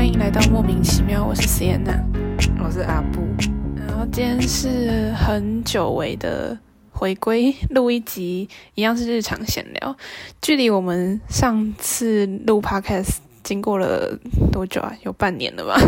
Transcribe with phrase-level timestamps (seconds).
[0.00, 2.02] 欢迎来到莫名其妙，我是 Sienna，
[2.64, 3.20] 我是阿布。
[3.76, 6.58] 然后今天是很久违的
[6.90, 9.94] 回归，录一集，一样是日常闲聊。
[10.40, 14.18] 距离我们上次录 Podcast 经过了
[14.50, 14.90] 多久啊？
[15.02, 15.78] 有半年了吧？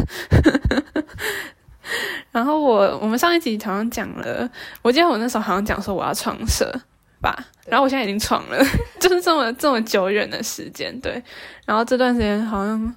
[2.33, 4.47] 然后我我们上一集好像讲了，
[4.83, 6.71] 我记得我那时候好像讲说我要创社
[7.23, 7.35] 吧，
[7.67, 8.63] 然后我现在已经创了，
[9.01, 11.13] 就是这么这么久远的时间，对。
[11.65, 12.95] 然后这段时间好像。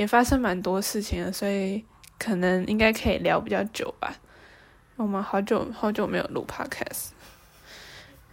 [0.00, 1.84] 也发生蛮多事情了，所以
[2.18, 4.16] 可能应该可以聊比较久吧。
[4.96, 7.08] 我们好久好久没有录 podcast。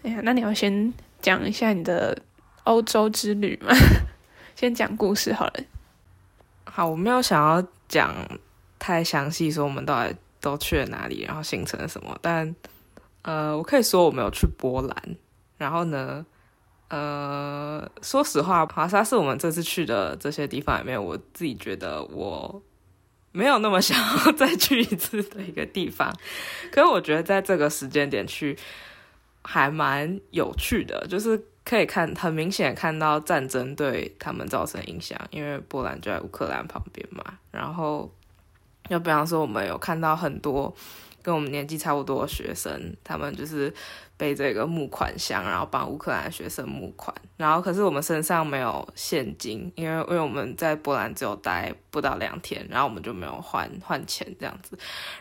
[0.02, 2.18] 哎呀，那你要先讲一下你的
[2.64, 3.76] 欧洲之旅吗？
[4.56, 5.54] 先讲故事好了。
[6.64, 8.16] 好，我没有想要讲
[8.80, 12.18] 太详细，说我们到底都去了哪里，然后行程什么。
[12.22, 12.56] 但
[13.24, 15.16] 呃，我可以说我没有去波兰，
[15.58, 16.26] 然后呢？
[16.90, 22.64] 呃，说实话，华沙是我们这次去的这些地方里面，我自己觉得我
[23.34, 26.10] 没有那么想要再去一次的一个地方。
[26.72, 28.58] 可是我觉得在这个时间点去
[29.44, 37.22] 还蛮有趣的，就是可以看很明显看到战争对他们造成影响，因为波兰就在乌克兰旁边嘛。
[37.52, 38.10] 然后，
[38.88, 40.74] 又比方说，我们有看到很多
[41.22, 43.74] 跟我们年纪差不多的学生，他们就是。
[44.18, 54.78] 背这个募款箱，然后帮乌克兰学生募款，然后可是我们身上没有现金，因为因为我们在波兰只有待不到两天，然后我们就没有换换钱这样子，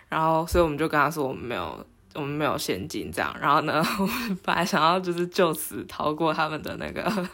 [0.08, 7.28] 然后所以我们就跟他说我们没有我们没有现金这样，然后呢， 我们本来想要就是就此逃过他们的那个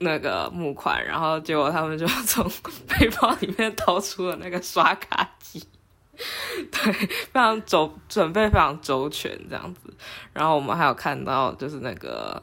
[0.00, 2.46] 那个募款，然后结果他们就从
[2.86, 5.66] 背包里面掏出了那个刷卡机。
[6.70, 9.92] 对，非常周准备非常周全这样子，
[10.32, 12.42] 然后我们还有看到就是那个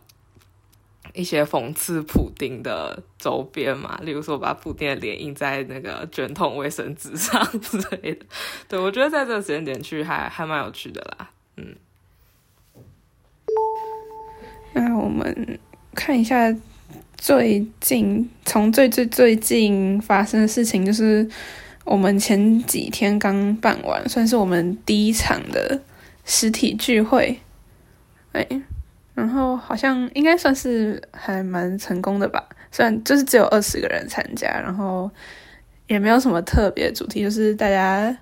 [1.14, 8.26] 一些讽刺普丁的周边嘛，例如说把普丁的脸印在那个卷筒卫生纸上之类的。
[8.68, 11.30] 对我觉得在这个时间点去还还蛮有趣的啦。
[11.58, 11.76] 嗯，
[14.74, 15.60] 那我们
[15.96, 16.54] 看一下
[17.18, 21.30] 最近从最最最近发生的事情，就是。
[21.84, 25.82] 我们前几天刚办完，算是我们第一场的
[26.24, 27.40] 实体聚会，
[28.34, 28.48] 哎，
[29.16, 32.48] 然后好像应该算是还蛮成功的吧。
[32.72, 35.10] 虽然就是只有二十个人参加，然后
[35.88, 38.16] 也没有什么特别主题，就是大家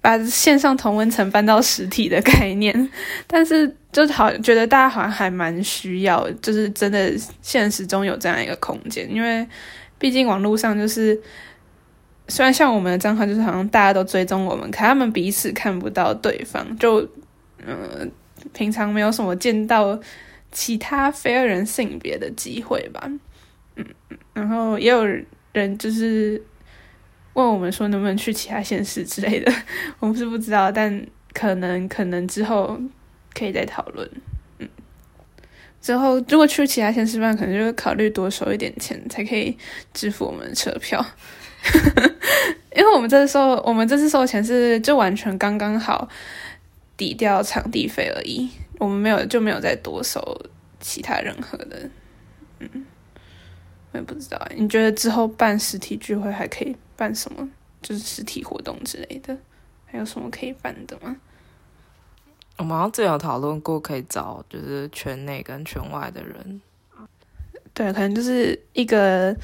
[0.00, 2.90] 把线上同温层搬到实体的概念。
[3.26, 9.44] 但是就好觉得大家好像还蛮需要，就是真的现实中有这样一个空间，因为
[9.98, 11.20] 毕竟网络上就是。
[12.30, 17.06] 虽然像我们的账号，就是好像大家都追踪我们，可他们彼此看不到对方，就
[17.66, 18.10] 嗯，
[18.52, 20.00] 平常没有什么见到
[20.50, 23.10] 其他非人性别的机会吧，
[23.76, 23.84] 嗯，
[24.32, 25.04] 然后也有
[25.52, 26.42] 人就是
[27.34, 29.52] 问我们说能不能去其他县市之类的，
[29.98, 32.80] 我们是不知道，但可能可能之后
[33.34, 34.08] 可以再讨论，
[34.58, 34.68] 嗯，
[35.82, 39.56] 之后如果去其他县市办，可能就会考虑多收一点钱，才可以
[39.92, 41.04] 支付我们的车票。
[42.74, 46.08] 因为我们这次收，我们这次收钱是就完全刚刚好
[46.96, 48.48] 抵掉场地费而已，
[48.78, 50.20] 我们没有就没有再多收
[50.78, 51.90] 其他任何的，
[52.60, 52.86] 嗯，
[53.92, 57.48] 我也不知道，你觉得之后办实体聚会还可以办什么？
[57.82, 59.36] 就是实体活动之类的，
[59.84, 61.16] 还有什么可以办的吗？
[62.56, 66.60] 我们好像之前有讨论过，可以找就是圈内跟圈外的人，
[67.74, 69.36] 对，可能就是一个。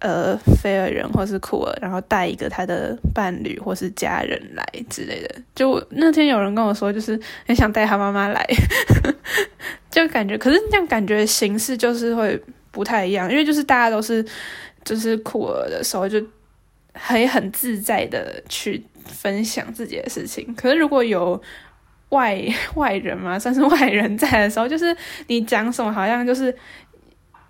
[0.00, 5.34] 呃，菲尔人或是库尔，然后带一个他的伴侣或是家人来之类的。
[5.54, 8.46] 就那天有人跟我说，就是很想带他妈妈来，
[9.90, 14.24] 就感觉，可是这样感觉形式就是会不太一样，因为就是大家都是
[14.84, 16.18] 就是库尔的时候，就
[16.94, 20.54] 可以很自在的去分享自己的事情。
[20.54, 21.38] 可是如果有
[22.08, 22.42] 外
[22.74, 24.96] 外人嘛，算是外人在的时候，就是
[25.26, 26.56] 你讲什么，好像就是。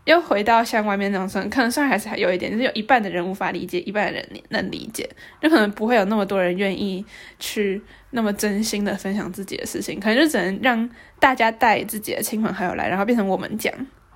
[0.05, 5.09] 又回到像外面那种，可能虽然还是还有一点，就是有一半的人无法理解，一半的人能理解，
[5.41, 7.05] 就可能不会有那么多人愿意
[7.39, 7.81] 去
[8.11, 10.89] 那么真心的分享自己的事情，可能就只能让
[11.19, 13.73] 大家带自己的亲朋好友来，然后变成我们讲，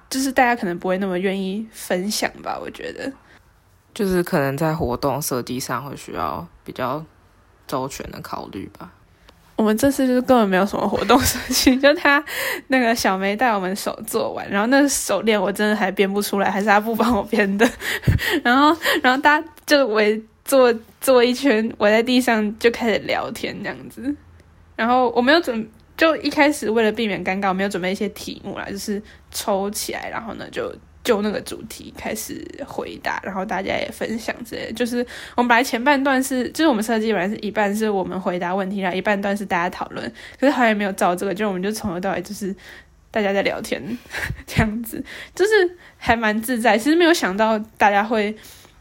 [0.08, 3.12] 就是大家可能不会那么愿意分享吧，我觉得，
[3.92, 7.04] 就是可能在活动设计上会需要比较
[7.66, 8.90] 周全的考虑吧。
[9.56, 12.22] 我们这次就是根本没有什么活动设计，就他
[12.68, 17.68] 那个小梅带我们手做完，然后那手链我真的还编不出来，还是他不帮我编的。
[18.42, 24.14] 然后，然后大家就围坐坐一圈，围在地上就开始聊天这样子。
[24.74, 30.74] 然后我没有准，就一开始为了避免尴尬，我没有准备一些题目啦，就是抽起来，然后呢就
[31.04, 34.72] 就那个主题开始回答，然后大家也分享之类。
[34.72, 35.06] 就是
[35.36, 40.10] 我们本来前半段是，就是我们设计本来是一半是我们回答问题，然后一半段是大家讨论。
[40.40, 42.56] 可是好像没有照这个，就我们就从头到尾就是
[43.10, 43.80] 大家在聊天
[44.46, 45.04] 这样子，
[45.34, 45.50] 就是
[45.98, 46.78] 还蛮自在。
[46.78, 48.34] 其实没有想到大家会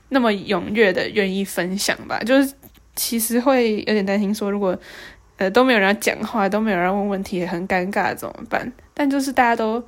[0.07, 2.53] 那么踊跃的愿意分享吧，就是
[2.95, 4.79] 其实会有点担心说，如果
[5.35, 8.71] 呃都没有人要讲话，都没有人问问题，很尴尬怎么办？
[8.93, 9.85] 但就是大家都。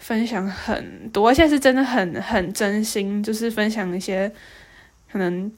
[0.00, 4.28] 分享很多，而且是真的很很真心，就是分享一些
[5.12, 5.48] 可能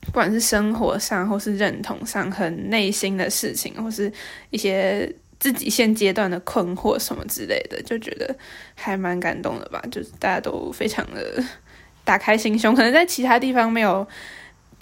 [0.00, 4.12] 不管是生活上或是认同上很内心的事情，或是
[4.50, 5.10] 一些
[5.40, 8.36] 自己现阶段的困惑什么之类的，就觉得
[8.74, 9.82] 还蛮感动的吧。
[9.90, 11.42] 就是大家都非常的
[12.04, 14.06] 打开心胸，可能在其他地方没有。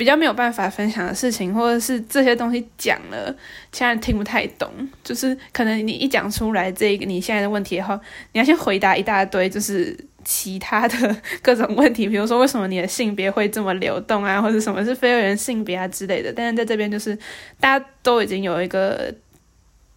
[0.00, 3.26] 比较没有办法分享的事情，或者是这些东西讲了，
[3.70, 4.66] 现在听不太懂。
[5.04, 8.00] 就是可能你一讲出来这个你现在的问题的话，
[8.32, 9.94] 你要先回答一大堆，就是
[10.24, 16.32] 其他的各种问题，比如说为什么你的性别会这么流动啊，或者什么是非二元性别啊之类的。
[16.32, 17.14] 但是在这边就是
[17.60, 19.14] 大家都已经有一个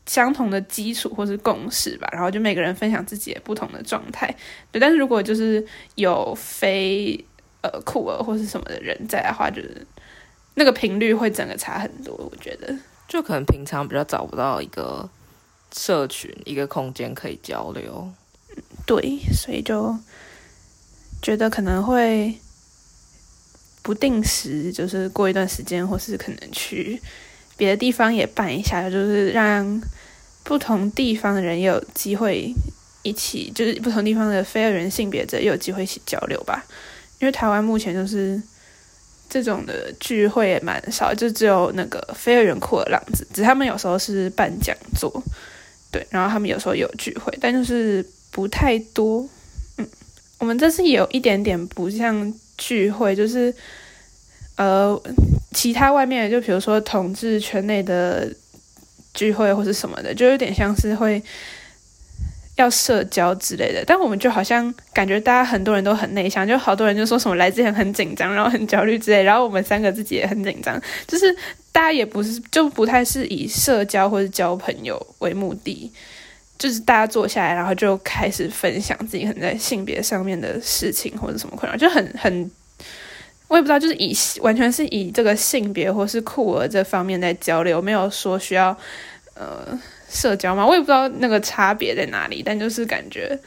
[0.05, 4.35] 相同的基础或是共识吧，然后就每个人分享自己的不同的状态。
[4.69, 5.65] 对，但是如果就是
[5.95, 7.23] 有非
[7.61, 9.87] 呃酷儿或是什么的人在的话，就是。
[10.55, 12.75] 那个频率会整个差很多，我觉得
[13.07, 15.09] 就可能平常比较找不到一个
[15.75, 18.11] 社群、一个空间可以交流，
[18.85, 19.97] 对，所以就
[21.21, 22.35] 觉得可能会
[23.81, 27.01] 不定时，就是过一段时间，或是可能去
[27.57, 29.81] 别的地方也办一下，就是让
[30.43, 32.53] 不同地方的人也有机会
[33.01, 36.63] 一起，就是不同地方的非二元性别者也有机会一起交流吧，
[37.19, 38.39] 因为台湾目前就是。
[39.29, 45.23] 这种的聚会也蛮少，就只有那个非二元酷的浪子，只是他们有时候是办讲座，
[45.91, 49.27] 对，然后他们有时候有聚会，但就是不太多。
[49.77, 49.87] 嗯，
[50.39, 53.53] 我们这次也有一点点不像聚会，就是
[54.57, 55.01] 呃，
[55.51, 58.31] 其他外面就比如说统治圈内的
[59.13, 61.21] 聚会或是什么的，就有点像是会。
[62.55, 71.35] 要社交之类的，但我们就好像感觉大家很多人都很内向，就好多人就说什么来之前很紧张，然后很焦虑之类，然后我们三个自己也很紧张，就是
[71.71, 75.91] 大家也不是就不太是以社交或者交朋友为目的，
[76.59, 82.51] 就是大家坐下来，然后就开始分享自己可能在性别上面的事情或者什么困扰，就很很，
[83.47, 88.77] 我也不知道，就是以完全是以这个性别或是酷儿这方面在交流，没有说需要
[89.33, 89.75] 呃。
[90.13, 93.37] 社交嘛，我也不知道那个差别在哪里，但就是感觉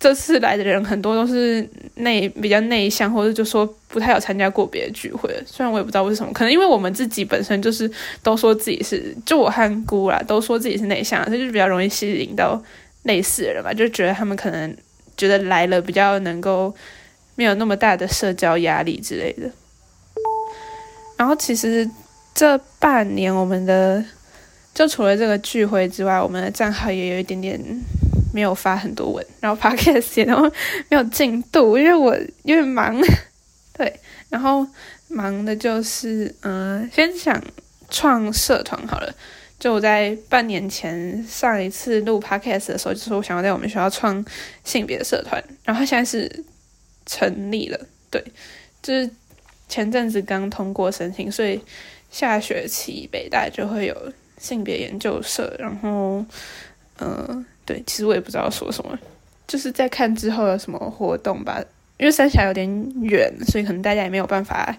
[0.00, 5.30] 这次来的人很多都是内比较内向，或者就说不太有参加过别的聚会。
[5.46, 7.88] 虽然我也不知道为什么，可能因为我们自己本身就是
[8.20, 12.60] 都说自己是，就我和姑啦都说自己是内向，所以就比较容易吸引到
[13.04, 14.76] 类似的人吧，就觉得他们可能
[15.16, 16.74] 觉得来了比较能够
[17.36, 19.48] 没有那么大的社交压力之类的。
[21.16, 21.88] 然后其实
[22.34, 24.04] 这半年我们的。
[24.76, 27.58] 就除了这个聚会之外，我们的账号也有一点点
[28.30, 30.42] 没有发很多文，然后 podcast 也都
[30.90, 32.94] 没有进度，因为我因为忙，
[33.72, 34.66] 对，然后
[35.08, 37.42] 忙的就是嗯，先想
[37.88, 39.10] 创社团好了。
[39.58, 44.22] 就我在半年前上一次录 podcast 的时候，就说我想要在我们学校创
[44.62, 46.30] 性别社团，然后现在是
[47.06, 47.80] 成立了，
[48.10, 48.22] 对，
[48.82, 49.08] 就是
[49.70, 51.58] 前阵子刚通过申请，所以
[52.10, 54.12] 下学期北大就会有。
[54.38, 56.24] 性别研究社，然后，
[57.00, 58.98] 嗯，对，其实我也不知道说什么，
[59.46, 61.62] 就是在看之后有什么活动吧。
[61.98, 62.68] 因为三峡有点
[63.00, 64.76] 远，所以可能大家也没有办法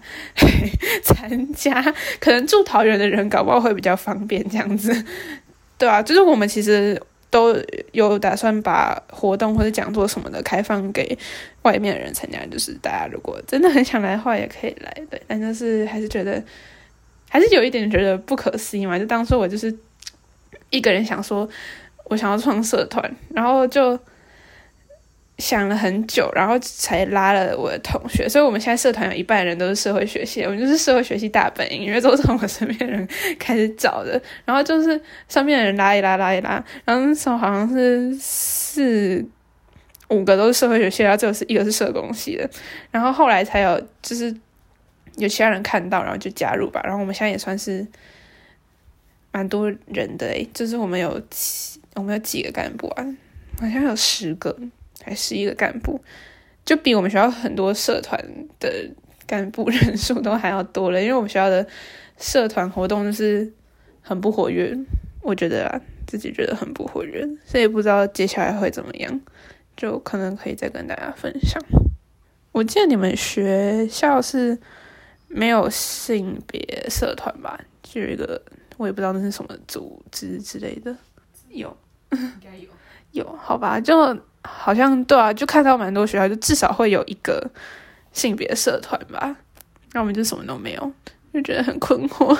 [1.02, 1.82] 参加。
[2.20, 5.04] 可能住桃园的人搞不好会比较方便这样子，
[5.76, 7.56] 对啊，就是我们其实都
[7.90, 11.18] 有打算把活动或者讲座什么的开放给
[11.62, 15.02] 外面的人参加，就是大家如果真的很想来的话，也可以来。
[15.10, 16.40] 对，但就是还是觉得。
[17.28, 19.74] 还是有一点觉得不可思议嘛，就当初我就是
[20.70, 21.48] 一个人想说，
[22.04, 23.98] 我想要创社团，然后就
[25.36, 33.06] 想了很久，然后才拉了我的同学，所以我们现在社团有一半人都是社会学系，我们就是社会学系大本营，因为都是从我身边人
[33.38, 39.24] 开始找的，然后就是上面的人拉一拉拉一拉，然后那时候好像是四
[40.08, 42.48] 五个都是社会学系，然后这个是一个是社工系的，
[42.90, 44.34] 然后后来才有就是。
[45.18, 46.80] 有其他人看到，然后就加入吧。
[46.84, 47.86] 然后我们现在也算是
[49.30, 53.04] 蛮多人的诶，就是我们有七，我们有几个干部啊？
[53.60, 54.56] 好像有十个，
[55.04, 56.00] 还十一个干部，
[56.64, 58.18] 就比我们学校很多社团
[58.60, 58.90] 的
[59.26, 61.00] 干部 人数都还要多了。
[61.00, 61.66] 因为我们学校的
[62.16, 63.52] 社团活动就是
[64.00, 64.76] 很不活跃，
[65.22, 69.20] 我觉得啊，自己觉得很不活跃，所以不知道接下来会怎么样，
[69.76, 71.60] 就可能可以再跟大家分享。
[72.52, 74.58] 我记得你们学校是
[75.28, 77.60] 没有性别社团吧？
[77.82, 78.42] 就有一个
[78.76, 80.96] 我也不知道那是什么组织之类的。
[81.48, 81.76] 有，
[82.10, 82.68] 应该有。
[83.12, 87.50] 有，好吧，就好像对啊，就看到蛮多学校，就至少会有一个
[88.12, 89.36] 性别社团吧。
[89.92, 90.92] 那我们就什么都没有，
[91.32, 92.36] 就觉得很困惑。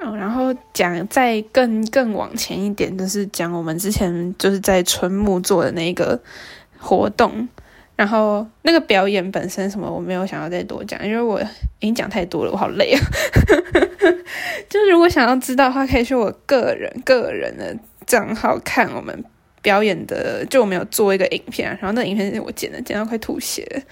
[0.00, 6.20] 哦，然后讲再更更往前一点，就是讲我们之前就是在春木做的那个
[6.80, 7.48] 活动，
[7.96, 11.40] 然后那个表演本身什么我没有想要再多讲，因为我
[11.80, 13.00] 已经讲太多了，我好累啊。
[14.68, 19.24] 就是如果想要知道的话，可以去我个人个人的账号看我们
[19.60, 23.84] 表演的，就我们有做一个影片，然后那影片是我剪的，剪到快吐血。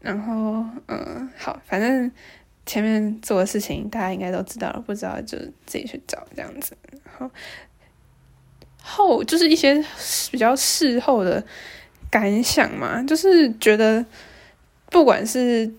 [0.00, 2.10] 然后嗯，好，反正。
[2.68, 6.76] 前面做的事情大家应该都知道了，不知道就自己去找这样子。
[6.90, 7.30] 然后
[8.82, 9.80] 后就是一些
[10.32, 11.40] 比较事后的
[12.18, 14.04] 感想嘛，就是觉得
[14.90, 15.70] 不管是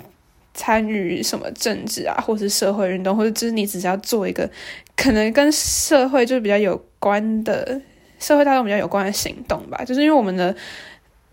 [0.53, 4.49] 参与什么政治啊，或是社会运动，或者就是你只是要做一个
[4.95, 7.81] 可能跟社会就是比较有关的
[8.19, 10.55] 社会大众比较有关的行动吧，就是因为我们的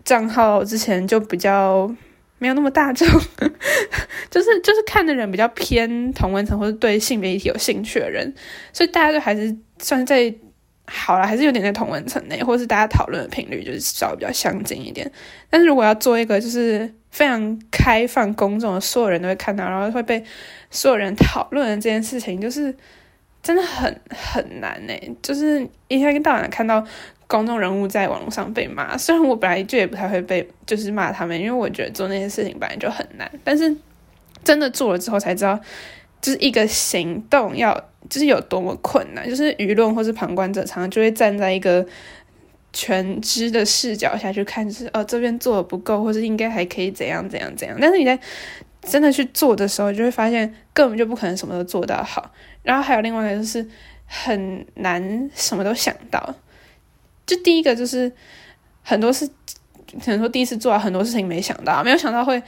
[0.03, 1.93] 账号之前就比较。
[2.37, 3.07] 没有那么大众，
[4.29, 8.31] 就是就是看的人比较偏同文层或者对性别议题有兴趣的人，
[8.73, 10.31] 所以大家就还是算在
[10.87, 15.11] 好了，还是有点在同文层内，或者是大家讨论的频率就是稍微比较相近一点。
[15.49, 20.23] 但是如果要做一个就是非常开放公众的，所有人都会看到，然后会被
[20.69, 22.75] 所有人讨论的这件事情，就是
[23.41, 24.93] 真的很很难呢。
[25.21, 26.85] 就是一天到晚看到。
[27.27, 33.27] 公众人物在网络上被骂，虽然我本来就也不太会被，就是骂他们，因为我觉得做那些事情本来就很难。
[33.43, 33.75] 但是
[34.43, 35.59] 真的做了之后才知道，
[36.21, 37.75] 就是一个行动要
[38.09, 39.29] 就是有多么困难。
[39.29, 41.85] 就是舆论或是旁观者常常就会站在一个
[42.73, 47.77] 全知的视角下去看，就是哦这边做的不够，或是应该还可以怎样怎样怎样。
[47.79, 48.19] 但是你在
[48.81, 52.31] 真的去做的时候，就会发现根本就不可能什么都做到好。
[52.61, 53.65] 然后还有另外一个就是
[54.05, 56.35] 很难什么都想到。
[57.25, 58.11] 就第一个就是
[58.83, 59.27] 很多事，
[60.03, 62.41] 可能说第一次做很多事情没想到，没有想到会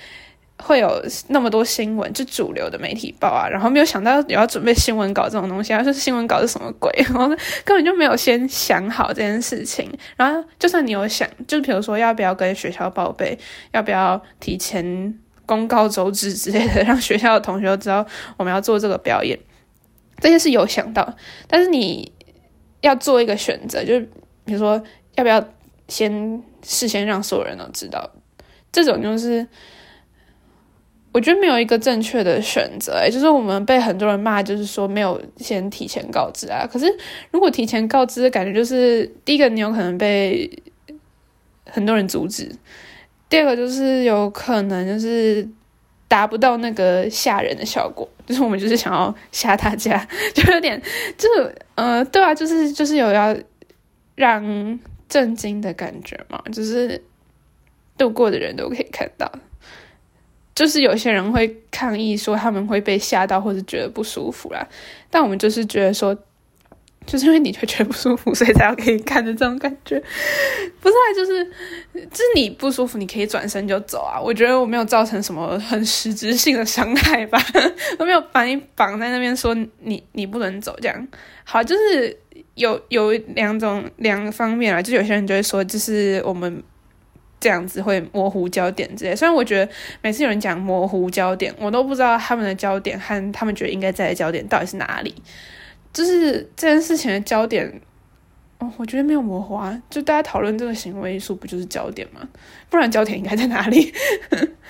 [0.57, 7.27] 会有那么多新闻，就主流的媒体报啊，然后没有想到也要准备新闻稿这种东西，啊，说新闻稿是什么鬼，然后
[7.63, 9.91] 根本就没有先想好这件事情。
[10.15, 13.37] 然后就算你有想，就比如说要不要跟学校报备，
[13.71, 18.05] 要不要提前公告周知之类的，让学校的同学知道
[18.37, 19.37] 我们要做这个表演，
[20.19, 21.15] 这些是有想到，
[21.47, 22.11] 但是你
[22.81, 24.01] 要做一个选择，就。
[24.47, 24.81] 比如说，
[25.15, 25.45] 要不要
[25.89, 28.09] 先事先让所有人都知道？
[28.71, 29.45] 这种就是
[31.17, 32.93] 我觉得没有一个正确的选择。
[32.93, 36.69] 哎，就是我们被很多人骂，就是说没有先提前告知啊。
[36.71, 36.85] 可是
[37.31, 40.47] 如果提前告知，感觉就是第一个，你有可能被
[41.65, 42.45] 很多人阻止；
[43.27, 45.49] 第二个，就是有可能就是
[46.07, 48.07] 达不到那个吓人的效果。
[48.27, 50.79] 就是我们就是想要吓大家， 就有点
[51.17, 53.35] 就是呃，对啊，就是就是有要。
[54.17, 57.03] 让震惊的感觉嘛，就是
[57.99, 59.31] 路过的人都可以看到。
[60.57, 64.67] 就是有些人会抗议说他们会被吓到或者觉得不舒服啦，
[65.11, 66.17] 但我们就是觉得说，
[67.05, 70.01] 就是因为你会觉得不舒服，所以才要给你看的这种感觉。
[70.81, 71.45] 不是，啊就是
[71.93, 74.19] 就是你不舒服，你可以转身就走啊。
[74.19, 77.39] 我觉得我没有造成什么很实质性的伤害吧，
[77.99, 81.07] 我没有把你绑在那边说你你不能走这样。
[81.43, 82.17] 好，就是。
[82.53, 86.63] 有有两种两方面啊，就有些人就会说，就是我们
[87.39, 89.15] 这样子会模糊焦点之类。
[89.15, 95.13] 虽然我觉得每次有人讲模糊焦点，我都不知道他们的焦点和他们觉得应该在的焦点到底是哪里。
[95.93, 97.81] 就是这件事情的焦点，
[98.59, 99.81] 哦，我觉得没有模糊啊。
[99.89, 102.27] 就大家讨论这个行为艺术，不就是焦点吗？
[102.69, 103.93] 不然焦点应该在哪里？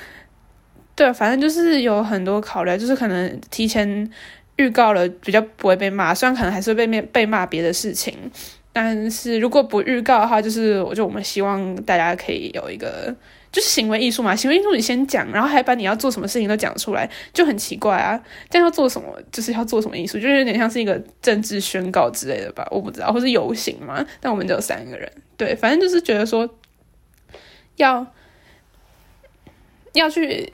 [0.95, 4.09] 对，反正就是有很多考虑，就是可能提前。
[4.57, 8.17] 预告了比较不会被骂，虽然可能还是会被被骂别的事情，
[8.77, 13.11] 但是如果不预告的话，就是我就我们希望大家可以有一个
[13.51, 18.21] 就是行为艺术嘛，行为艺术你先讲，然后还把你要做什么事情都讲出来，就很奇怪啊。
[18.51, 24.05] 这样要做什么，就是要做什么艺术，就是有点像是一个政治宣告之类的吧，我不知道，或是游行嘛。
[24.21, 26.47] 但我们只有三个人，对，反正就是觉得说
[27.77, 28.05] 要
[29.93, 30.53] 要去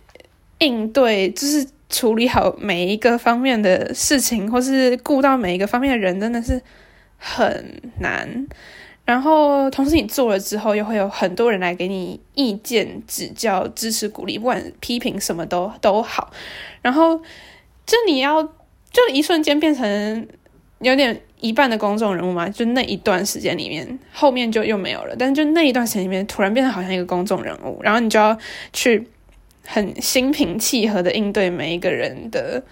[0.59, 1.67] 应对，就是。
[1.89, 6.59] 处理好每一个方面的事情，或是顾到每一个方面的人，真的是
[7.25, 8.45] 很难。
[9.05, 16.31] 然后，同时你做了之后，又会有很多人来给你意见、指教、支持、鼓励，不管批评什么都都好。
[16.81, 17.17] 然后，
[17.85, 20.27] 就你要就一瞬间变成
[20.79, 25.15] 有点一半的公众人物嘛，就那一段时间里面，后面就又没有了。
[25.17, 28.37] 但是就那一段时间里面，突然变得好像一个公众人物，然后你就要
[28.71, 29.05] 去
[29.65, 32.63] 很心平气和的应对每一个人的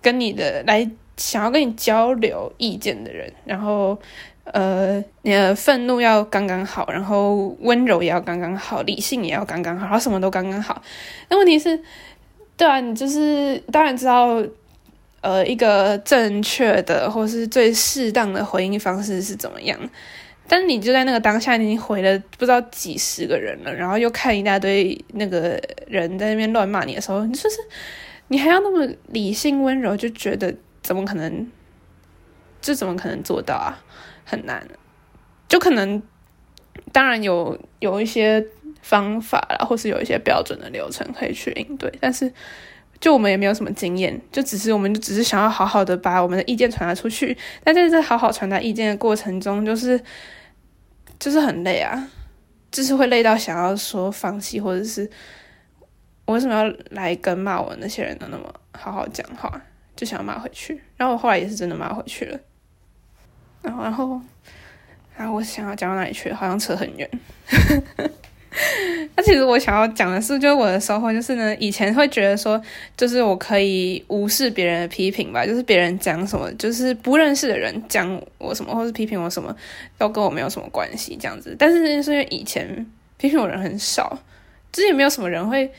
[0.00, 3.98] 跟你的来想要跟你交流意见的人，然后
[4.44, 10.82] 呃，你的愤怒要刚刚好，然后温柔也要刚刚好，理性也要刚刚好，然后什么都刚刚好。
[11.28, 11.80] 那问题是，
[12.56, 14.42] 对啊，你就是当然知道。
[15.22, 19.78] 呃，一个正确的或是最适当的回应方式是怎么样？
[20.48, 27.58] 但你就在那个当下，你已经回了不知道几十个人了，然后又看一大堆那个人在那边乱骂你的时候，你说是，
[28.26, 30.52] 你还要那么理性温柔，就觉得
[30.82, 31.50] 怎么可能？
[32.60, 33.78] 这怎么可能做到啊？
[34.24, 34.66] 很难，
[35.48, 36.02] 就可能
[36.92, 38.44] 当然有有一些
[38.82, 42.32] 方法啦，或是有一些标准的流程可以去应对，但是。
[43.00, 50.00] 就我们也没有什么经验，就只是我们就只是想要好好的把我们的意见传达出去，但在这好好传达意见的过程中，就是
[51.18, 52.08] 就是很累啊，
[52.70, 55.10] 就是会累到想要说放弃，或者是
[56.26, 59.60] 我为什么要来跟骂我那些人都那么好好讲话，
[59.94, 62.38] 就想要骂回去，然后我后来也是真的骂回去了，
[63.62, 64.20] 然后然后
[65.16, 67.08] 然后我想要讲到哪里去，好像扯很远。
[69.14, 72.60] 那其实我想要讲的是，就是我的收获，就是呢，以前会觉得说，
[72.96, 79.54] 就是我可以无视别人的批评吧，就是别人讲什么，就是不认识的人讲我什么，或是批评我什么，
[79.96, 81.56] 都跟我没有什么关系这样子。
[81.58, 84.18] 但是是因为以前批评我人很少，
[84.70, 85.70] 之前没有什么人会。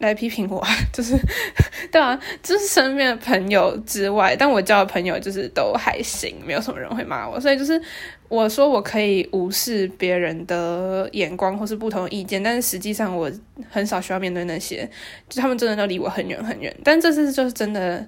[0.00, 1.14] 来批评我， 就是
[1.92, 7.80] 对啊，就是身边的朋友之外，但我交的朋友就是都还行，没有什么人会骂我，所以就是
[8.28, 13.30] 我说我可以无视别人的眼光或是不同意见，但是实际上我
[13.68, 14.88] 很少需要面对那些，
[15.28, 16.74] 就他们真的都离我很远很远。
[16.82, 18.04] 但这次就是真的，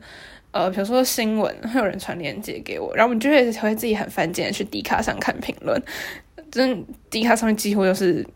[0.51, 5.81] 呃，比如说新闻会有人传链接给我，然后我就会会自己很犯贱去迪卡上看评论，
[6.51, 8.27] 真迪卡上面几乎都是。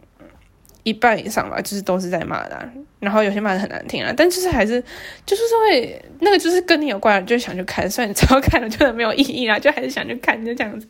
[0.86, 2.56] 一半以上吧，就是都是在骂的，
[3.00, 4.80] 然后有些骂的很难听啊，但就是还是
[5.26, 10.86] 就是会那个就是跟你有关，就想去看，虽然你知道看了觉得没有意义啦，就还是想去看，就这样子。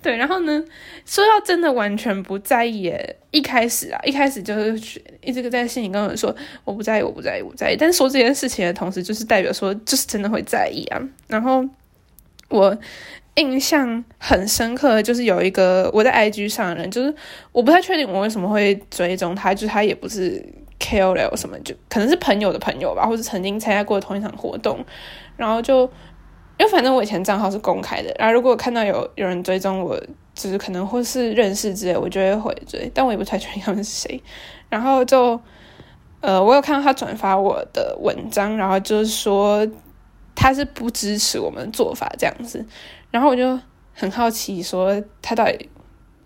[0.00, 0.64] 对，然后呢，
[1.04, 2.90] 说到真的完全不在意，
[3.32, 7.76] 一开始啊，一开始就是一直在心里跟我说我不在意，我不在意，我不在意。
[7.78, 10.98] 但是说这件事情的同时，就是代表说就是真的会在意啊。
[11.28, 11.62] 然后
[12.48, 12.74] 我。
[13.36, 17.14] 印象很深刻的就是有一个我在 IG 上的人，就是
[17.52, 20.44] 我不太确定我为什么会追踪他，就是他也不是
[20.78, 24.84] KOL 什么，就可能是朋友的朋友吧，或者曾经参加过同一场活动，
[25.36, 25.82] 然后就
[26.58, 30.00] 因为反正我以前账号是公开的，然后如果看到有有人追踪我，
[30.34, 34.22] 就是可能或是认识之类，我就会回追，但我也不太确定他们是谁。
[34.68, 35.40] 然后就
[36.20, 39.66] 呃，我有看到他转发我的文章，然后就是说
[40.36, 42.64] 他是不支持我们的做法这样子。
[43.14, 43.56] 然后我就
[43.92, 45.70] 很好奇，说他到底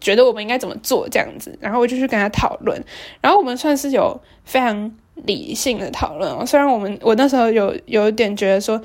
[0.01, 2.83] 觉得我们应该怎么做这样子，然后我就去跟他讨论，
[3.21, 6.47] 然后我们算是有非常理性的讨论。
[6.47, 8.81] 虽然我们我那时候有有一点觉得说，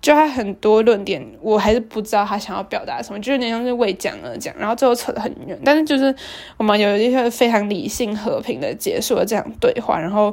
[0.00, 5.58] 就他很多论点，我还是不知道他想要表达什么，就有点像是为讲而讲，然后最后扯得很远。
[5.64, 6.14] 但是就是
[6.58, 10.32] 我们有一些非常理性和平的结束了这样对话，然后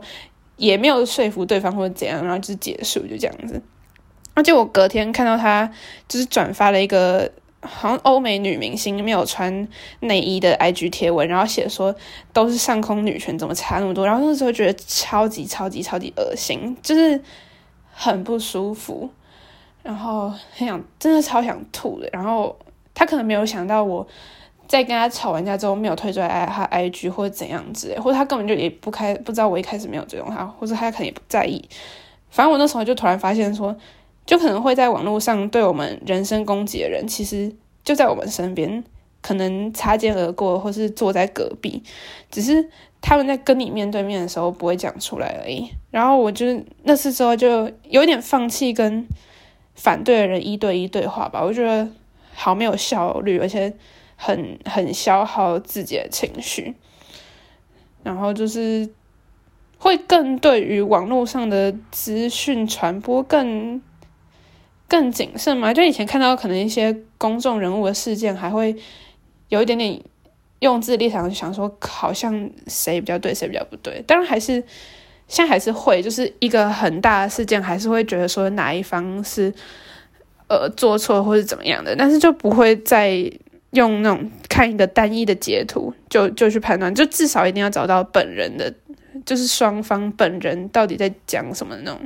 [0.57, 3.59] 也没有说服对方或者怎样，然后就结束就这样子。
[4.35, 5.71] 而且我隔天看到他
[6.07, 9.67] 就是转发了一个好像欧美女明星没有穿
[10.01, 11.95] 内衣的 IG 贴文，然后写说
[12.31, 14.05] 都是上空女权，怎么差那么多？
[14.05, 17.19] 然后那时候觉得超级超级超级恶心，就是
[17.91, 19.09] 很不舒服，
[19.81, 22.07] 然后很想真的超想吐的。
[22.13, 22.55] 然后
[22.93, 24.05] 他可能没有想到我
[24.67, 31.67] 在跟他吵完架之后没有退出来他 IG 或者怎样子，或者他根本就也不开不知道我一开始没有追踪他，或者他可能也不在意。
[32.29, 33.75] 反正我那时候就突然发现说。
[34.25, 38.83] 就可能会在网络上对我们人身攻击的人，其实就在我们身边，
[39.21, 41.83] 可能擦肩而过，或是坐在隔壁，
[42.31, 42.67] 只是
[43.01, 45.69] 他们在跟你面对面的时候不会讲出来而已。
[45.91, 46.45] 然后我就
[46.83, 49.07] 那次之后就有点放弃跟
[49.75, 51.87] 反对的人一对一对话吧，我觉得
[52.33, 53.71] 好没有效率，而且
[54.15, 56.73] 很很消耗自己的情绪。
[58.01, 58.89] 然后就是
[59.77, 63.79] 会更对于网络上的资讯传播更。
[64.87, 65.73] 更谨慎嘛？
[65.73, 68.75] 就以前看到可能一些公众人物的事件，还会
[69.49, 69.99] 有一点点
[70.59, 74.03] 用自己立场想说，好像谁比较对，谁比较不对。
[74.05, 74.63] 当然还是
[75.27, 79.51] 现在还是会，就是一个很大的事件，还是会觉得说哪一方是
[80.47, 83.11] 呃做错或是怎么样的，但是就不会再
[83.71, 88.71] 用那种看一个单一的截图就就去判断，就至少一定要找到本人的，
[89.25, 91.99] 就是双方本人到底在讲什么那种。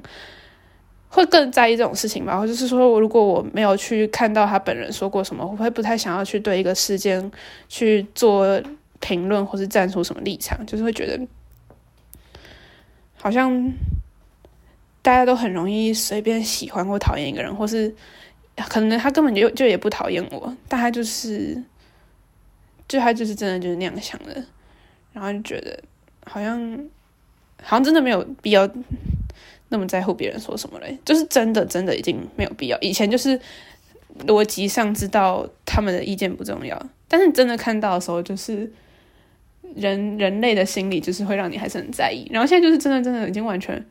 [1.12, 7.32] 会更在意这种事情吧，或者是说，如果我没有去看到他本人说过什么，我会不太想要去对一个事件
[7.68, 8.62] 去做
[9.00, 11.20] 评论，或是站出什么立场，就是会觉得
[13.18, 13.74] 好像
[15.02, 17.94] 大家都很容易随便喜欢或讨厌一个人，或是
[18.70, 21.64] 可能他根本就就也不讨厌我，但他就是
[22.88, 24.44] 就他就是真的就是那样想的，
[25.12, 25.82] 然后就觉得
[26.26, 26.78] 好像
[27.64, 28.70] 好像真的没有必要。
[29.72, 30.98] 那么在乎别人说什么嘞？
[31.06, 32.78] 就是真的，真的已经没有必要。
[32.82, 33.40] 以前就是
[34.26, 38.72] 逻辑上知道他们的意见不重要，但是真的看到的时候，就是
[39.76, 42.28] 人人类的心理就是会让你还是很在意。
[42.32, 43.86] 然后现在就是真的，真的已经完全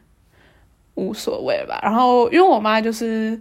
[0.95, 1.79] 无所谓了吧？
[1.83, 3.41] 然后因为我妈就是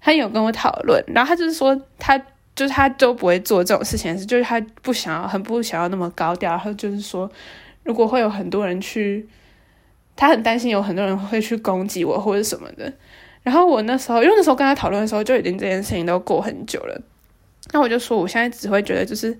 [0.00, 2.18] 她有跟我讨论，然后她就是说，她
[2.56, 6.50] 就是她都不会做这种事情，是就是她不想要，很不想要那么高调。
[6.50, 7.30] 然后就是说，
[7.84, 9.28] 如果会有很多人去。
[10.16, 12.90] 他很担心有很多人会去攻击我或者什么的，
[13.42, 17.00] 然后我那时候，因为那时候跟他讨论的时候，就已经这件事情都过很久了。
[17.72, 19.36] 那我就说，我现在只会觉得，就是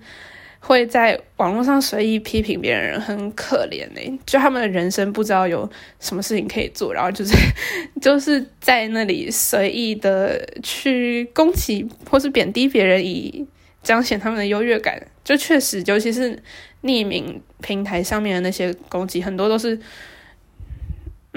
[0.59, 5.67] 会在网络上随意批评别人很可怜呢，就他们的人生不知道有
[5.99, 7.33] 什么事情可以做，然后就是
[7.99, 13.47] 就是在那里随意的去攻击或是贬低别人，以
[13.81, 15.01] 彰显他们的优越感。
[15.23, 16.37] 就确实，尤其是
[16.83, 19.79] 匿名平台上面的那些攻击，很多都是。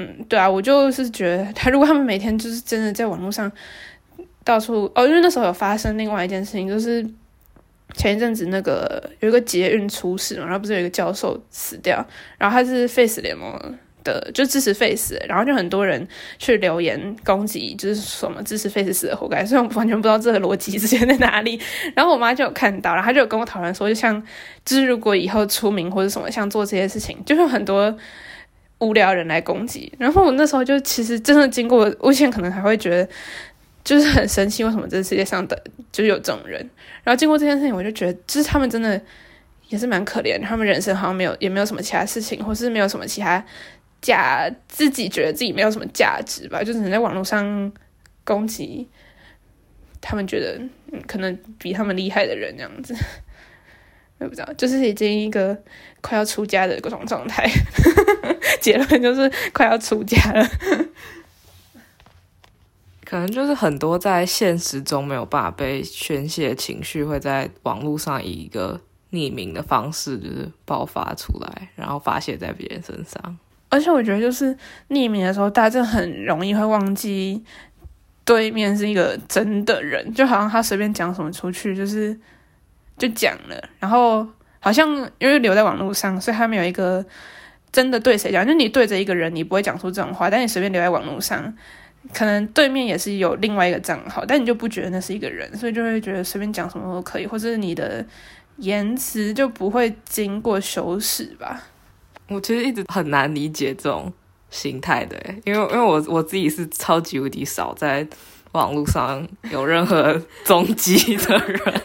[0.00, 3.50] 嗯，对啊，我就是觉得他如果他们每天就是真的在网络上
[4.42, 7.04] 到处哦，因为那时候有发生另外一件事情，就是
[7.94, 12.04] 前一阵子那个有一个捷运出事嘛，然后不是有一个教授死掉，
[12.38, 13.52] 然后他是 Face 联盟
[14.02, 16.08] 的，就支持 Face，然后就很多人
[16.38, 21.60] 去留言攻击，就是什么支持 Face 死的活该， 所以我完全不知道这个逻辑之间在哪里。
[21.94, 24.22] 然后我妈就有看到，然后她就有跟我讨论说，就像
[24.64, 27.94] 就是如果以后出名或者什么，像做这些事情，就是很多。
[28.80, 33.08] 无聊人来攻击，然后我那时候就其实真的经过，我现在可能还会觉得
[33.84, 35.62] 就是很生气，为什么这个世界上的
[35.92, 36.58] 就有这种人？
[37.04, 39.00] 然后经过这件事情，我就觉得就是他们真的
[39.68, 43.44] 也是蛮可怜，他们人生好像没有也没有什么其他事情，或是没有什么其他
[44.00, 47.72] 价，自己觉得自己没有什么价值吧，就只能在网络上
[48.24, 48.88] 攻击
[50.00, 50.60] 他们觉得
[51.06, 52.94] 可能比他们厉害的人这样子。
[54.18, 55.56] 我也不知道，就是已经一个
[56.02, 57.50] 快要出家的各种状态，
[58.60, 60.46] 结论就是快要出家了。
[63.04, 73.38] 可能就是很多在现实中没有办法被宣泄情绪，会在网络上以一个匿名的方式就是爆发出来，然后发泄在别人身上。
[73.68, 74.56] 而且我觉得，就是
[74.88, 77.42] 匿名的时候，大家真的很容易会忘记
[78.24, 82.18] 对面是一个真的人，就好像他随便讲什么出去，就是。
[82.98, 84.26] 就讲了，然后
[84.58, 84.86] 好像
[85.18, 87.02] 因为留在网络上，所以他没有一个
[87.72, 88.46] 真的对谁讲。
[88.46, 91.54] 就你对着一个人，你不会讲出这种话，但你随便留在网络上，
[92.12, 98.04] 可能对面也是有另外一个账号，但你就不觉得那是一个人，所以就会觉得随便讲什么都可以，或者你的
[98.56, 101.62] 言辞就不会经过修饰吧。
[102.28, 104.12] 我其实一直很难理解这种
[104.50, 108.06] 心态的，因为因为我我自己是超级无敌少在
[108.52, 111.82] 网络上有任何 踪迹的人。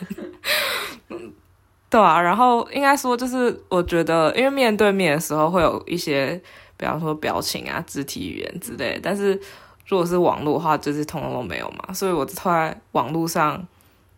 [1.90, 6.42] 对啊，然后应该说就是，我觉得因为面对面的时候会有一些，
[6.76, 9.40] 比方说表情啊、肢体语言之类，但是
[9.88, 11.94] 如果是网络的话，就是通通都没有嘛。
[11.94, 13.66] 所以我在网络上，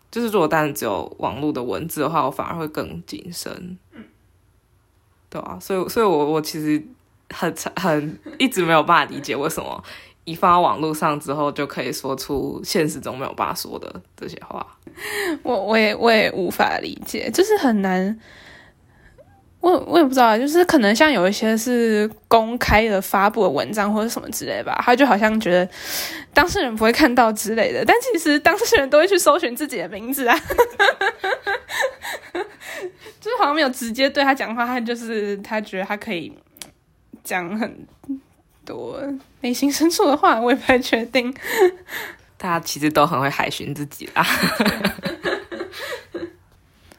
[0.09, 3.77] 就是如果单只有网络的文字的话，我反而会更谨慎。
[5.29, 6.81] 对啊，所以所以我我其实
[7.29, 9.83] 很很一直没有办法理解为什么。
[10.27, 14.67] 一放到网络上之后，就可以说出现实中没有办法说的这些话。
[15.41, 18.19] 我我也我也无法理解，就是很难。
[19.61, 25.67] 我我也不知道，就是可能像有一些是公开的发布的文章或者什么之类吧，他就好像觉得
[26.33, 30.37] 当事人不会看到之类的，但其实当事人都会去搜寻自己的名字啊。
[33.19, 36.31] 就是好像没有直接对他讲话，他就是他觉得他可以
[37.23, 37.87] 讲很。
[38.67, 39.01] 多
[39.41, 41.33] 内心深处的话，我也不太确定。
[42.37, 44.23] 大家其实都很会海巡自己啦。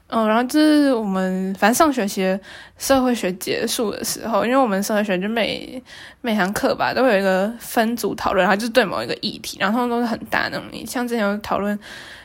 [0.09, 2.37] 嗯， 然后就是我们反正上学期
[2.79, 5.81] 社会学结束的时候，因为我们社会学就每
[6.23, 10.65] 每堂课吧都有一个分组讨论，然后就对某一个议题，然后他们都是很大那种。
[10.87, 11.79] 像之前有讨论，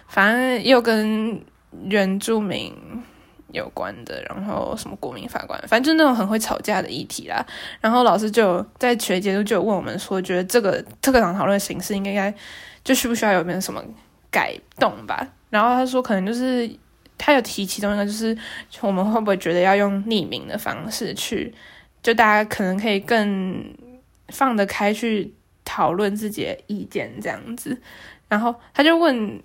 [0.07, 1.39] 反正又跟
[1.83, 2.73] 原住民。
[3.53, 7.45] 有关的，然后什么国民法官，反正就那种很会吵架的议题啦。
[7.79, 12.33] 然后老师就在学节就就问我们说，觉得这个特课堂讨论形式应该
[12.83, 13.81] 就需不需要有没有什么
[14.29, 15.25] 改动吧？
[15.49, 16.69] 然后他说，可能就是
[17.17, 18.35] 他有提其中一个，就是
[18.81, 21.53] 我们会不会觉得要用匿名的方式去，
[22.01, 23.63] 就大家可能可以更
[24.29, 25.31] 放得开去
[25.63, 27.79] 讨论自己的意见这样子，
[28.27, 29.39] 然后他就问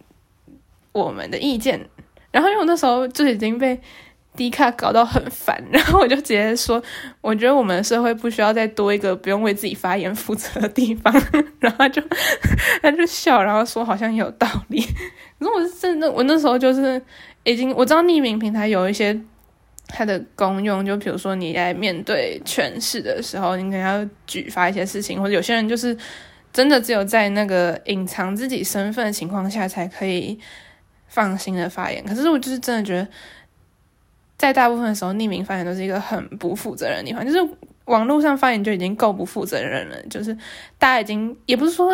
[0.93, 1.89] 我们的意见，
[2.31, 3.81] 然后因为我那时候就已经被
[4.37, 6.83] 低卡搞到很烦， 然后我就直接说，
[7.21, 11.13] 我觉得我们社会不需要再多一个不用为自己发言负责的地方，
[11.61, 12.03] 然后就
[12.83, 14.81] 他就笑，然后说好像有道理，
[15.39, 17.01] 可是我是真的，我那时候就是
[17.45, 19.19] 已经我知道匿名平台有一些。
[19.91, 25.97] 它的功用，就比如说你在面对权势的时候，你可能要举发一些事情，或者有些人就是
[26.53, 30.39] 真的只有在那个隐藏自己身份的情况下，才可以
[31.09, 32.05] 放心的发言。
[32.05, 33.09] 可是我就是真的觉得，
[34.37, 37.27] 在大部分的时候，匿名发言都是一个很不负责任的地方。
[37.27, 37.39] 就是
[37.87, 40.33] 网络上发言就已经够不负责任了，就是
[40.79, 41.91] 大家已经也不是说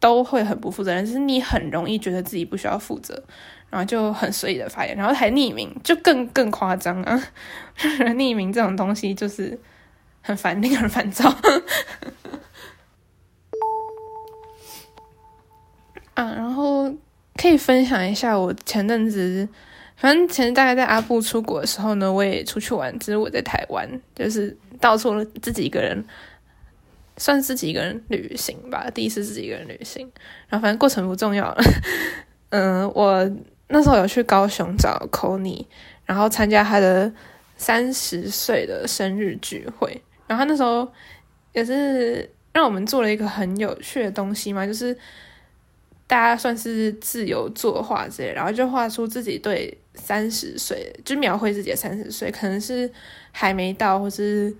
[0.00, 3.22] 都会很不负责任，就是你很容易觉得自己不需要负责。
[3.68, 7.20] 然后就很随意的发言，然后还匿名，就更更夸张啊！
[8.14, 9.58] 匿名这种东西就是
[10.22, 11.28] 很烦，令人烦躁。
[16.14, 16.94] 啊，然后
[17.36, 19.48] 可以分享一下我前阵子，
[19.96, 26.04] 反正前大概在阿布出国的时候呢，我也出去玩，只是我在台湾，就是到处自己一个人，
[27.16, 30.10] 算自己一个人旅行吧，第一次自己一个人旅行。
[30.48, 31.62] 然后反正过程不重要了，
[32.50, 33.30] 嗯，我。
[33.68, 35.66] 那时候有去高雄找 c o n y
[36.04, 37.12] 然后参加他的
[37.56, 40.00] 三十岁的生日聚会。
[40.28, 40.86] 然后他那时候
[41.52, 44.96] 也是让我们做了一个很有趣的东西嘛，就是
[46.06, 52.90] 大家算是自由作画之类，然后就画出自己对三十岁，就描绘自己的三十岁，可能是
[53.32, 54.54] 还没到，或是。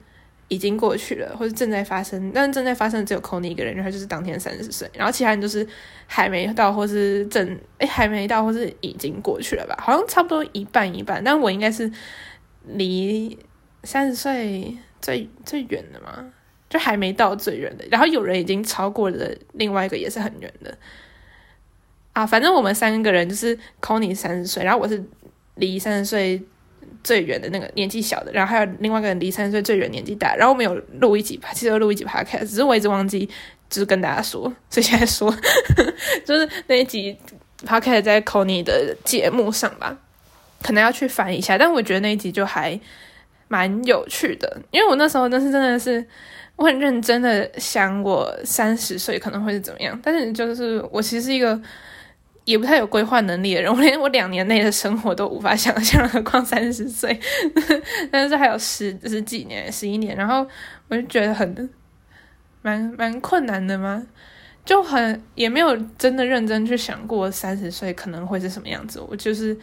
[0.48, 5.66] 已经过去了，或者正在发生，但正在发生只有 Kony 一个人，然后就是当天三十岁，然后其他人就是
[6.06, 9.76] 还没到，或是正哎还没到，或是已经过去了吧？
[9.82, 11.90] 好像差不多一半一半，但我应该是
[12.62, 13.36] 离
[13.82, 16.24] 三十岁最最远的嘛，
[16.70, 20.78] 就还没到最远的，然后有人已经超过了另外一个也是很远的
[22.16, 25.04] 啊，反正我们三个人就是 Kony 三十岁，然后我是
[25.56, 26.42] 离三十岁。
[27.02, 33.24] 最远的那个年纪小的，然后还有另外一个人离三十岁最远年纪大，然后我们有录一集，其实录一集 podcast，只是我一直忘记
[33.70, 35.32] 就是跟大家说，所以现在说，
[36.26, 37.16] 就是那一集
[37.64, 39.96] podcast 在 c o n y 的节目上吧，
[40.64, 42.78] 可能要去翻一下，但我觉得那一集就还
[43.46, 46.04] 蛮有趣的，因为我那时候那是真的是
[46.56, 51.60] 我很认真的想我三十岁可能会是怎么样，但是就是我其实是一个。
[52.46, 57.20] 也不太有规划能力的人，我连我两年内的生活都无法想象，何况三十岁？
[58.10, 60.46] 但是还有十十几年、十一年，然后
[60.88, 61.68] 我就觉得很
[62.62, 64.06] 蛮蛮困难的嘛，
[64.64, 69.00] 就很也没有真的认真去想过三十岁可能会是什么样子。
[69.00, 69.58] 我就是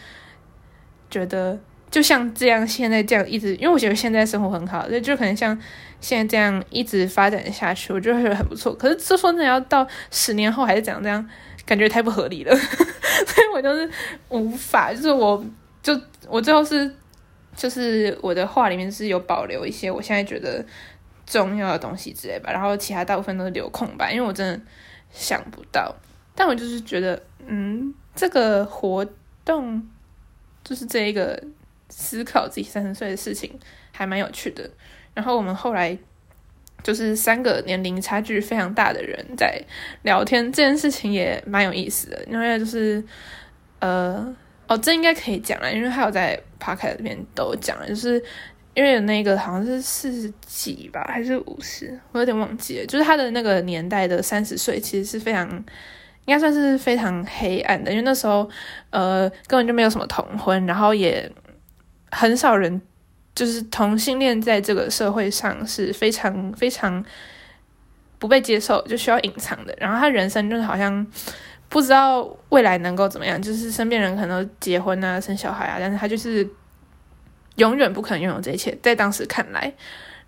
[1.09, 1.57] 觉得，
[1.89, 5.57] 就像这样，现在这样一直，因为我觉得现在生活很好，就就可能像
[6.01, 8.75] 现在这样一直发展下去，我就觉得很不错。
[8.75, 11.29] 可是这说真的，要到十年后还是怎样这样？
[11.65, 13.89] 感觉太不合理了， 所以我就是
[14.29, 15.43] 无法，就是我
[15.81, 16.93] 就我最后是
[17.55, 20.63] 就是我的话里面是有保留一些我现在觉得
[21.25, 24.61] 重要的东西之类吧，然后其他大部分都是留空白，因为我真的
[25.11, 25.95] 想不到。
[26.35, 29.05] 但我就是觉得，嗯，这个活
[29.45, 29.87] 动
[30.63, 31.41] 就是这一个
[31.89, 33.57] 思考自己三十岁的事情
[33.91, 34.69] 还蛮有趣的。
[35.13, 35.97] 然后我们后来。
[36.83, 39.57] 就是三个年龄差距非常大的人在
[40.01, 42.21] 聊天，这件事情也蛮有意思的。
[42.29, 43.01] 因为就是，
[43.79, 44.35] 呃，
[44.67, 48.21] 哦，这应该可以讲了，因为还有在 p o c a s t 里面都讲了，就是
[48.73, 52.85] 因为那个好像是四十几吧，还是五十，我有点忘记了。
[52.85, 55.49] 就是他的那个年代的三十岁，其实是非常
[56.25, 58.49] 应该算是非常黑暗的，因为那时候
[58.89, 61.31] 呃根本就没有什么同婚，然后也
[62.11, 62.81] 很少人。
[63.35, 67.03] 就是同性恋在这个社会上是非常非常
[68.19, 69.75] 不被接受，就需要隐藏的。
[69.79, 71.05] 然后他人生就是好像
[71.67, 76.47] 不知道未来能够怎么样，就是身边人可能结婚啊、生小孩啊，但是他就是
[77.55, 78.77] 永远不可能拥有这一切。
[78.83, 79.61] 在当时看来，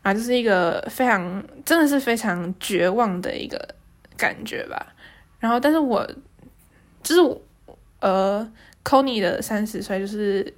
[0.02, 3.76] 然后就是一个非常真的是非常绝望的一个
[4.18, 4.94] 感觉吧。
[5.40, 6.04] 然后，但是我
[7.04, 7.42] 就是
[8.00, 8.44] 呃
[8.84, 10.52] c o n y 的三十岁就是。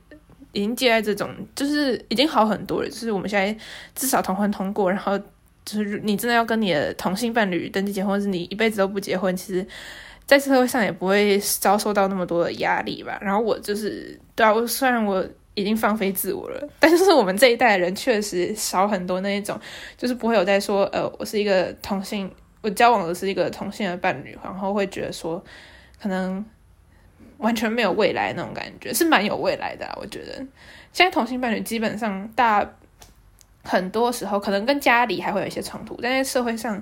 [0.54, 2.90] 已经接在这种，就是已经好很多了。
[2.90, 3.56] 就是我们现在
[3.96, 5.18] 至少同婚通过，然后
[5.66, 9.66] 就是你真的要跟你的同性伴侣登记结婚，是你一辈子都不结婚，其实，
[10.26, 13.18] 在社会上也不会遭受到那么多的压力吧。
[13.22, 19.60] 然后我就是，对啊，我虽然我已经放飞自我了，但是我们这一代人确实少很多那一种，
[19.98, 22.32] 就是不会有在说，呃，我是一个同性，
[22.62, 25.44] 我交往的是一个同性的伴侣，然后会觉得说，
[26.02, 26.46] 可能。
[27.38, 29.88] 完全没有未来那种感觉，是蛮有未来的。
[30.00, 30.34] 我觉得
[30.94, 32.68] 现在同性伴侣基本上大
[33.64, 36.82] 很多时候可能跟家里还会有一些冲突，但在社会上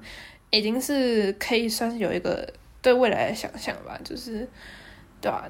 [0.52, 2.48] 已经是可以算是有一个
[2.82, 4.48] 对未来的想象吧，就是
[5.20, 5.50] 对吧、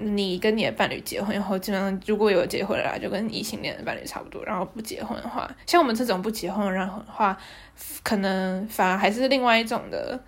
[0.00, 4.44] 你跟你的伴侣结婚以后，基本上如果有结婚了，就跟异性恋的伴侣差不多。
[4.44, 7.38] 然后不结婚的话，像我们这种不结婚的人的话，
[8.02, 10.20] 可能反而还是另外一种的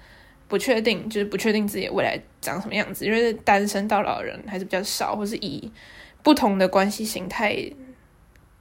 [0.50, 3.06] 不确定，就是不确定自己未来长什么样子。
[3.06, 5.70] 因为单身到老人还是比较少，或是以
[6.24, 7.56] 不同的关系形态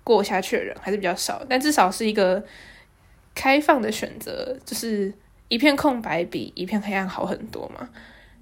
[0.03, 1.43] 过下去的人还是比较少。
[1.49, 2.41] 但至少是一个
[3.33, 5.11] 开放的选择，就是
[5.47, 7.89] 一片空白比一片黑暗好很多嘛。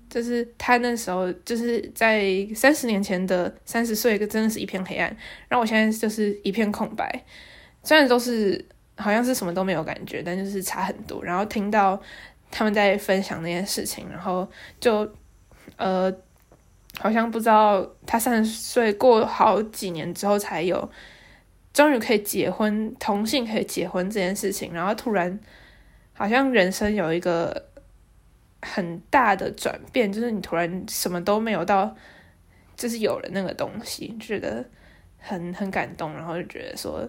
[0.09, 5.07] 就是他那时候就是在三十年前的三十岁，真的是一片黑暗。
[5.47, 7.23] 然后我现在就是一片空白，
[7.81, 8.65] 虽然都是
[8.97, 11.23] 好像是什么都没有感觉，但就是差很多。
[11.23, 12.01] 然后听到
[12.51, 14.47] 他们在分享那件事情，然后
[14.79, 15.09] 就
[15.75, 16.11] 呃，
[16.99, 20.89] 好像不知道他三十岁过好几年之后才有，
[21.73, 25.39] 终于可以结婚，同性可以结婚这件事情，然后突然
[26.13, 27.65] 好像人生有一个。
[28.59, 31.95] 很大的转变，就是你突然什么都没有到，
[32.75, 34.65] 就是有了那个东西，觉得
[35.19, 37.07] 很很感动，然后就觉得说，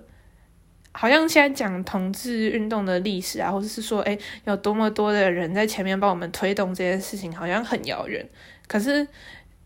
[0.92, 8.27] 好像现在讲同志运动的历史啊，或者是说，哎，有多么多的人在前面帮我们推动这件事情，好像很遥远。
[8.66, 9.07] 可是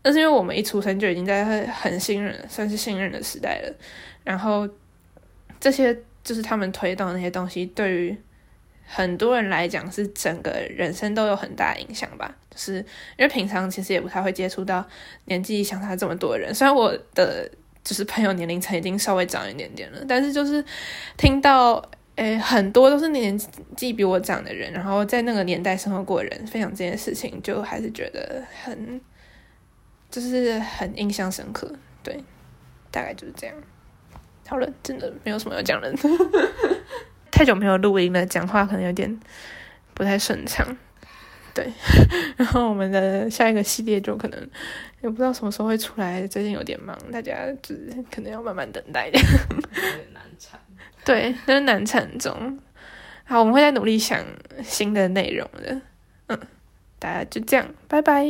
[0.03, 3.73] 那是因为我们一出生就已经在很信任，算是信任的时代了。
[4.23, 4.67] 然后
[5.59, 8.17] 这些就是他们推动那些东西，对于。
[8.85, 12.75] 很多人来讲是整个人生都有很大影响吧，就是
[13.17, 14.85] 因为平常其实也不太会接触到
[15.25, 16.53] 年纪相差这么多人。
[16.53, 17.49] 虽然我的
[17.83, 20.63] 就是朋友年龄层已经稍微长一点点了，但是就是
[21.17, 21.83] 听到
[22.15, 23.37] 诶很多都是年
[23.75, 29.01] 纪比我长的人，然后在那个年代生活过的人分享这件事情，就还是觉得很
[30.09, 31.71] 就是很印象深刻。
[32.01, 32.23] 对，
[32.91, 33.55] 大概就是这样。
[34.47, 35.93] 好了，真的没有什么要讲的。
[37.31, 39.19] 太久没有录音了，讲话可能有点
[39.93, 40.77] 不太顺畅。
[41.53, 41.71] 对，
[42.35, 44.49] 然后我们的下一个系列就可能
[45.01, 49.05] 也不知道什么时候会出来，最近有点忙，大家就是可能要慢慢等待。
[49.07, 49.23] 有点
[50.13, 50.59] 难产。
[51.05, 52.59] 对，都是难产中。
[53.25, 54.19] 好，我们会再努力想
[54.63, 55.81] 新的内容的。
[56.27, 56.39] 嗯，
[56.97, 58.25] 大家就这样，拜拜。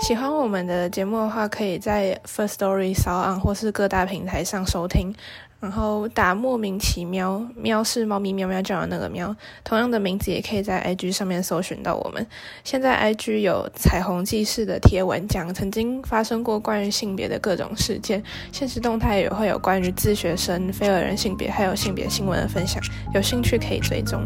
[0.00, 5.14] 喜欢我们的节目的话，可以在 First Story、s o n 或是各大平台上收听。
[5.60, 12.26] 然后打莫名其妙，喵是猫咪喵喵叫的那个喵，同样的名字也可以在 IG 上面搜寻到我们。
[12.62, 22.82] 现在 IG 有彩虹记事的贴文，讲曾经发生过关于性别的各种事件，现实动态也会有关于自学生、非二人性别还有性别新闻的分享，
[23.14, 24.20] 有兴趣可以追踪。